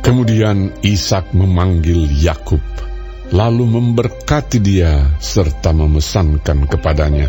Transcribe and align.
Kemudian 0.00 0.72
Ishak 0.80 1.36
memanggil 1.36 2.08
Yakub, 2.08 2.64
lalu 3.36 3.68
memberkati 3.68 4.56
dia 4.56 5.12
serta 5.20 5.76
memesankan 5.76 6.64
kepadanya. 6.64 7.28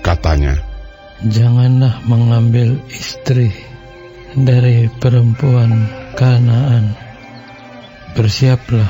Katanya, 0.00 0.56
Janganlah 1.20 2.04
mengambil 2.08 2.80
istri 2.88 3.52
dari 4.32 4.88
perempuan 4.96 5.88
Kanaan. 6.16 6.96
Bersiaplah, 8.16 8.88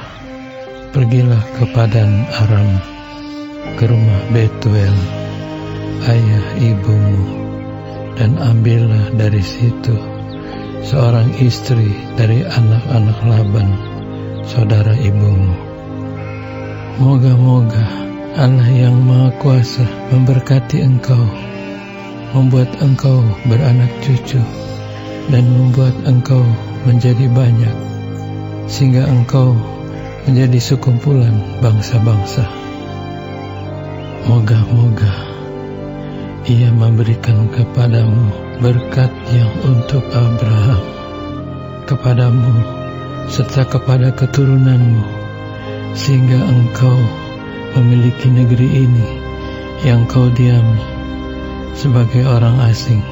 pergilah 0.94 1.42
ke 1.58 1.64
Padan 1.74 2.30
Aram, 2.30 2.70
ke 3.74 3.90
rumah 3.90 4.22
Betuel, 4.30 4.96
ayah 6.06 6.46
ibumu, 6.62 7.26
dan 8.14 8.38
ambillah 8.38 9.10
dari 9.18 9.42
situ 9.42 10.15
seorang 10.84 11.32
istri 11.40 11.94
dari 12.18 12.44
anak-anak 12.44 13.18
Laban, 13.24 13.68
saudara 14.44 14.92
ibumu. 14.98 15.54
Moga-moga 17.00 17.84
Allah 18.36 18.68
yang 18.68 19.00
Maha 19.04 19.32
Kuasa 19.40 19.84
memberkati 20.12 20.84
engkau, 20.84 21.24
membuat 22.36 22.68
engkau 22.84 23.24
beranak 23.48 23.88
cucu, 24.04 24.40
dan 25.32 25.44
membuat 25.48 25.96
engkau 26.04 26.44
menjadi 26.84 27.28
banyak, 27.32 27.76
sehingga 28.68 29.08
engkau 29.08 29.56
menjadi 30.28 30.58
sekumpulan 30.60 31.36
bangsa-bangsa. 31.64 32.44
Moga-moga 34.26 35.14
ia 36.50 36.70
memberikan 36.74 37.46
kepadamu 37.50 38.45
berkat 38.60 39.12
yang 39.32 39.52
untuk 39.64 40.02
Abraham, 40.12 40.82
kepadamu, 41.84 42.56
serta 43.28 43.68
kepada 43.68 44.14
keturunanmu, 44.16 45.04
sehingga 45.92 46.40
engkau 46.40 46.98
memiliki 47.76 48.32
negeri 48.32 48.88
ini 48.88 49.06
yang 49.84 50.08
kau 50.08 50.32
diami 50.32 50.80
sebagai 51.76 52.24
orang 52.24 52.56
asing 52.72 53.04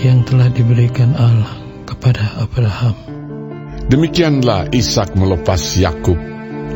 yang 0.00 0.24
telah 0.24 0.48
diberikan 0.48 1.12
Allah 1.14 1.52
kepada 1.84 2.40
Abraham. 2.40 2.96
Demikianlah 3.92 4.72
Ishak 4.72 5.12
melepas 5.12 5.60
Yakub, 5.76 6.16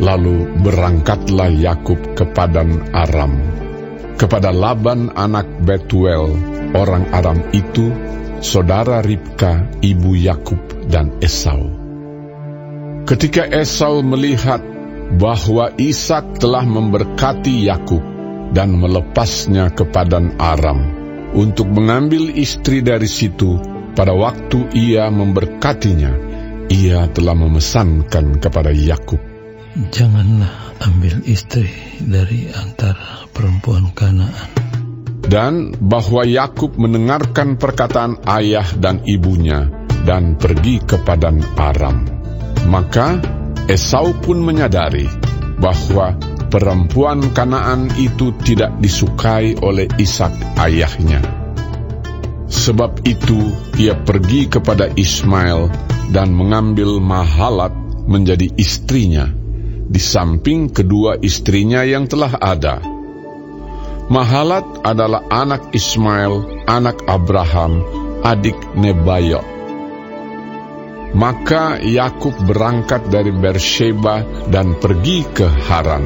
lalu 0.04 0.44
berangkatlah 0.60 1.48
Yakub 1.48 1.96
ke 2.12 2.28
Padan 2.28 2.92
Aram, 2.92 3.32
kepada 4.16 4.50
Laban 4.50 5.12
anak 5.12 5.44
Betuel, 5.62 6.32
orang 6.72 7.12
Aram 7.12 7.52
itu, 7.52 7.92
saudara 8.40 9.04
Ribka, 9.04 9.68
ibu 9.84 10.16
Yakub 10.16 10.88
dan 10.88 11.20
Esau. 11.20 11.68
Ketika 13.06 13.46
Esau 13.46 14.02
melihat 14.02 14.58
bahwa 15.14 15.70
Ishak 15.78 16.42
telah 16.42 16.66
memberkati 16.66 17.70
Yakub 17.70 18.02
dan 18.50 18.74
melepasnya 18.74 19.70
ke 19.70 19.86
Padan 19.86 20.34
Aram 20.42 20.80
untuk 21.36 21.70
mengambil 21.70 22.32
istri 22.34 22.82
dari 22.82 23.06
situ, 23.06 23.60
pada 23.94 24.16
waktu 24.16 24.74
ia 24.74 25.06
memberkatinya, 25.12 26.12
ia 26.66 27.06
telah 27.12 27.36
memesankan 27.38 28.42
kepada 28.42 28.74
Yakub, 28.74 29.20
Janganlah 29.76 30.80
ambil 30.88 31.20
istri 31.28 31.68
dari 32.00 32.48
antara 32.48 33.28
perempuan 33.28 33.92
Kanaan. 33.92 34.48
dan 35.26 35.74
bahwa 35.76 36.22
Yakub 36.22 36.78
mendengarkan 36.78 37.58
perkataan 37.58 38.22
ayah 38.30 38.64
dan 38.78 39.02
ibunya 39.04 39.68
dan 40.06 40.38
pergi 40.38 40.80
ke 40.80 41.02
Padan 41.02 41.42
Aram. 41.58 42.06
Maka 42.70 43.20
Esau 43.66 44.14
pun 44.22 44.40
menyadari 44.40 45.10
bahwa 45.58 46.14
perempuan 46.46 47.34
Kanaan 47.34 47.90
itu 47.98 48.32
tidak 48.38 48.78
disukai 48.78 49.58
oleh 49.58 49.90
Ishak 49.98 50.56
ayahnya. 50.62 51.20
Sebab 52.46 53.02
itu 53.02 53.50
ia 53.76 53.98
pergi 53.98 54.46
kepada 54.46 54.88
Ismail 54.94 55.68
dan 56.14 56.30
mengambil 56.30 57.02
Mahalat 57.02 57.74
menjadi 58.06 58.46
istrinya, 58.54 59.26
di 59.86 60.02
samping 60.02 60.70
kedua 60.70 61.18
istrinya 61.22 61.86
yang 61.86 62.10
telah 62.10 62.34
ada. 62.38 62.82
Mahalat 64.06 64.86
adalah 64.86 65.26
anak 65.26 65.74
Ismail, 65.74 66.66
anak 66.70 67.02
Abraham, 67.10 67.82
adik 68.22 68.54
Nebayot. 68.78 69.42
Maka 71.16 71.80
Yakub 71.80 72.34
berangkat 72.44 73.08
dari 73.08 73.32
Bersheba 73.32 74.22
dan 74.46 74.78
pergi 74.78 75.26
ke 75.26 75.46
Haran. 75.48 76.04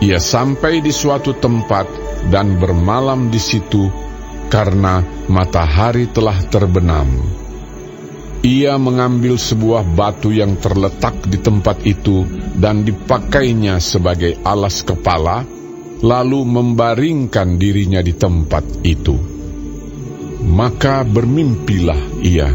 Ia 0.00 0.16
sampai 0.16 0.80
di 0.80 0.90
suatu 0.90 1.36
tempat 1.36 1.86
dan 2.32 2.56
bermalam 2.56 3.28
di 3.28 3.40
situ 3.40 3.88
karena 4.48 5.04
matahari 5.28 6.08
telah 6.08 6.36
terbenam. 6.48 7.08
Ia 8.40 8.80
mengambil 8.80 9.36
sebuah 9.36 9.84
batu 9.84 10.32
yang 10.32 10.56
terletak 10.56 11.28
di 11.28 11.36
tempat 11.36 11.84
itu 11.84 12.24
dan 12.56 12.88
dipakainya 12.88 13.76
sebagai 13.84 14.40
alas 14.40 14.80
kepala, 14.80 15.44
lalu 16.00 16.40
membaringkan 16.48 17.60
dirinya 17.60 18.00
di 18.00 18.16
tempat 18.16 18.64
itu. 18.80 19.12
Maka 20.40 21.04
bermimpilah 21.04 22.24
ia. 22.24 22.48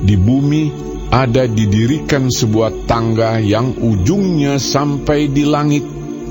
Di 0.00 0.16
bumi 0.16 0.72
ada 1.12 1.44
didirikan 1.44 2.32
sebuah 2.32 2.88
tangga 2.88 3.36
yang 3.36 3.76
ujungnya 3.76 4.56
sampai 4.56 5.28
di 5.28 5.44
langit, 5.44 5.84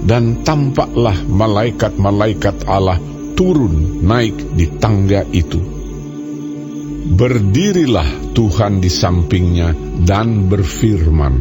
dan 0.09 0.41
tampaklah 0.41 1.21
malaikat-malaikat 1.29 2.65
Allah 2.65 2.97
turun 3.37 4.01
naik 4.01 4.57
di 4.57 4.65
tangga 4.81 5.21
itu. 5.29 5.76
Berdirilah 7.07 8.35
Tuhan 8.35 8.84
di 8.84 8.91
sampingnya 8.91 9.72
dan 10.03 10.51
berfirman, 10.51 11.40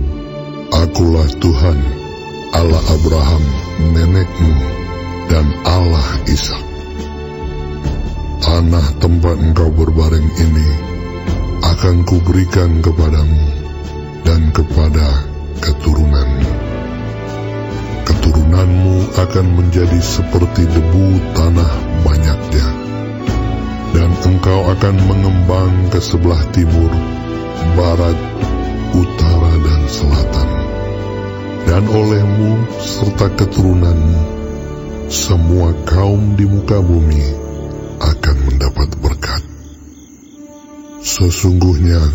Akulah 0.71 1.27
Tuhan, 1.43 1.79
Allah 2.55 2.85
Abraham, 2.87 3.45
nenekmu, 3.91 4.55
dan 5.27 5.47
Allah 5.67 6.23
Ishak. 6.31 6.63
Tanah 8.47 8.95
tempat 9.03 9.43
engkau 9.43 9.75
berbaring 9.75 10.31
ini 10.39 10.69
akan 11.67 12.07
kuberikan 12.07 12.79
kepadamu 12.79 13.47
dan 14.23 14.55
kepada 14.55 15.27
keturunanmu. 15.67 16.51
Keturunanmu 18.07 19.19
akan 19.19 19.47
menjadi 19.51 19.99
seperti 19.99 20.63
debu 20.71 21.07
tanah 21.35 21.86
akan 24.87 25.03
mengembang 25.03 25.91
ke 25.91 25.99
sebelah 25.99 26.39
timur, 26.55 26.87
barat, 27.75 28.15
utara, 28.95 29.53
dan 29.59 29.83
selatan. 29.91 30.49
Dan 31.67 31.83
olehmu 31.91 32.71
serta 32.79 33.35
keturunanmu, 33.35 34.23
semua 35.11 35.75
kaum 35.91 36.39
di 36.39 36.47
muka 36.47 36.79
bumi 36.79 37.19
akan 37.99 38.37
mendapat 38.47 38.89
berkat. 39.03 39.43
Sesungguhnya 41.03 42.07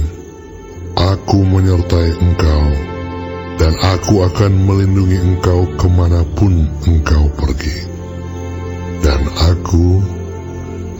aku 0.95 1.43
menyertai 1.43 2.23
engkau, 2.23 2.63
dan 3.59 3.73
aku 3.83 4.23
akan 4.31 4.51
melindungi 4.63 5.19
engkau 5.19 5.67
ke 5.75 5.91
mana 5.91 6.23
pun 6.39 6.71
engkau 6.87 7.27
pergi. 7.35 7.83
Dan 9.03 9.27
aku 9.27 10.20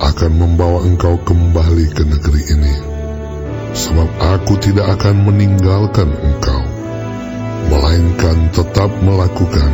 akan 0.01 0.31
membawa 0.33 0.81
engkau 0.81 1.21
kembali 1.21 1.86
ke 1.94 2.01
negeri 2.01 2.42
ini, 2.57 2.75
sebab 3.77 4.09
aku 4.18 4.57
tidak 4.57 4.98
akan 4.98 5.30
meninggalkan 5.30 6.09
engkau, 6.09 6.62
melainkan 7.69 8.50
tetap 8.50 8.89
melakukan 9.06 9.71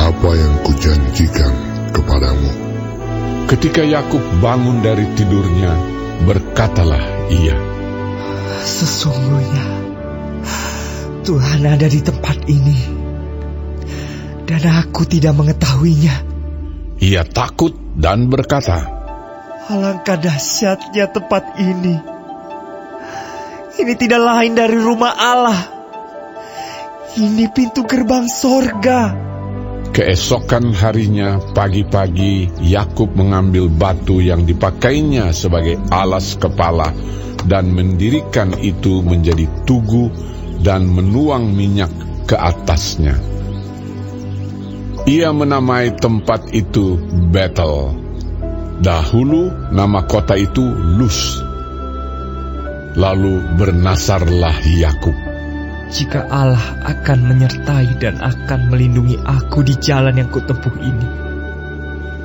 apa 0.00 0.30
yang 0.32 0.54
kujanjikan 0.64 1.52
kepadamu. 1.92 2.50
Ketika 3.46 3.84
Yakub 3.84 4.24
bangun 4.40 4.80
dari 4.80 5.04
tidurnya, 5.12 5.72
berkatalah 6.24 7.28
ia, 7.28 7.56
Sesungguhnya 8.66 9.66
Tuhan 11.22 11.62
ada 11.62 11.86
di 11.86 12.00
tempat 12.02 12.50
ini 12.50 12.78
dan 14.46 14.62
aku 14.82 15.06
tidak 15.06 15.38
mengetahuinya. 15.38 16.16
ia 16.98 17.22
takut 17.22 17.74
dan 17.94 18.26
berkata, 18.26 18.95
Alangkah 19.66 20.14
dahsyatnya 20.14 21.10
tempat 21.10 21.58
ini. 21.58 21.98
Ini 23.82 23.94
tidak 23.98 24.22
lain 24.22 24.54
dari 24.54 24.78
rumah 24.78 25.10
Allah. 25.10 25.60
Ini 27.18 27.50
pintu 27.50 27.82
gerbang 27.82 28.30
sorga. 28.30 29.10
Keesokan 29.90 30.70
harinya 30.70 31.42
pagi-pagi 31.50 32.62
Yakub 32.62 33.18
mengambil 33.18 33.66
batu 33.66 34.22
yang 34.22 34.46
dipakainya 34.46 35.34
sebagai 35.34 35.82
alas 35.90 36.38
kepala 36.38 36.94
dan 37.50 37.74
mendirikan 37.74 38.54
itu 38.62 39.02
menjadi 39.02 39.50
tugu 39.66 40.14
dan 40.62 40.86
menuang 40.86 41.50
minyak 41.50 41.90
ke 42.30 42.38
atasnya. 42.38 43.18
Ia 45.10 45.34
menamai 45.34 45.90
tempat 45.98 46.54
itu 46.54 47.02
Betel. 47.34 48.05
Dahulu 48.76 49.72
nama 49.72 50.04
kota 50.04 50.36
itu 50.36 50.60
Luz. 50.76 51.40
Lalu 52.92 53.40
bernasarlah 53.56 54.52
Yakub. 54.68 55.16
Jika 55.88 56.28
Allah 56.28 56.84
akan 56.84 57.18
menyertai 57.24 57.96
dan 57.96 58.20
akan 58.20 58.68
melindungi 58.68 59.16
aku 59.22 59.64
di 59.64 59.80
jalan 59.80 60.20
yang 60.20 60.28
kutempuh 60.28 60.76
ini, 60.82 61.08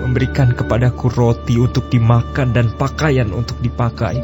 memberikan 0.03 0.51
kepadaku 0.51 1.07
roti 1.13 1.55
untuk 1.55 1.87
dimakan 1.87 2.51
dan 2.51 2.73
pakaian 2.75 3.31
untuk 3.31 3.55
dipakai, 3.63 4.19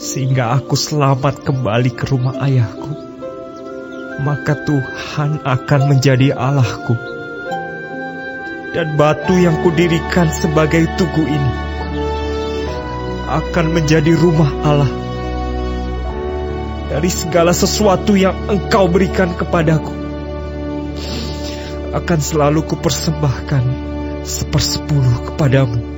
sehingga 0.00 0.56
aku 0.56 0.74
selamat 0.74 1.46
kembali 1.46 1.90
ke 1.94 2.10
rumah 2.10 2.42
ayahku, 2.42 2.90
maka 4.24 4.58
Tuhan 4.66 5.46
akan 5.46 5.80
menjadi 5.94 6.34
Allahku. 6.34 7.09
Dan 8.70 8.94
batu 8.94 9.34
yang 9.34 9.66
kudirikan 9.66 10.30
sebagai 10.30 10.86
tugu 10.94 11.26
ini 11.26 11.52
akan 13.30 13.66
menjadi 13.74 14.14
rumah 14.14 14.50
Allah 14.62 14.92
dari 16.90 17.10
segala 17.10 17.50
sesuatu 17.50 18.14
yang 18.14 18.34
engkau 18.46 18.86
berikan 18.86 19.34
kepadaku. 19.34 19.90
Akan 21.90 22.22
selalu 22.22 22.62
kupersembahkan 22.70 23.62
sepersepuluh 24.22 25.34
kepadamu 25.34 25.89